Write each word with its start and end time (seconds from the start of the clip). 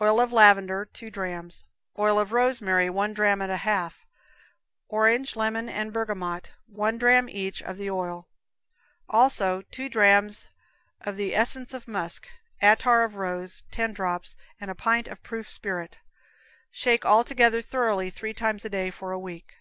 Oil 0.00 0.20
of 0.20 0.32
lavender, 0.32 0.84
two 0.84 1.10
drams; 1.10 1.64
oil 1.98 2.20
of 2.20 2.30
rosemary, 2.30 2.88
one 2.88 3.12
dram 3.12 3.42
and 3.42 3.50
a 3.50 3.56
half; 3.56 4.06
orange, 4.88 5.34
lemon 5.34 5.68
and 5.68 5.92
bergamot, 5.92 6.52
one 6.66 6.98
dram 6.98 7.28
each 7.28 7.60
of 7.64 7.76
the 7.76 7.90
oil; 7.90 8.28
also 9.08 9.62
two 9.62 9.88
drams 9.88 10.46
of 11.00 11.16
the 11.16 11.34
essence 11.34 11.74
of 11.74 11.88
musk, 11.88 12.28
attar 12.62 13.02
of 13.02 13.16
rose, 13.16 13.64
ten 13.72 13.92
drops, 13.92 14.36
and 14.60 14.70
a 14.70 14.76
pint 14.76 15.08
of 15.08 15.20
proof 15.24 15.50
spirit. 15.50 15.98
Shake 16.70 17.04
all 17.04 17.24
together 17.24 17.60
thoroughly 17.60 18.08
three 18.08 18.34
times 18.34 18.64
a 18.64 18.68
day 18.70 18.92
for 18.92 19.10
a 19.10 19.18
week. 19.18 19.56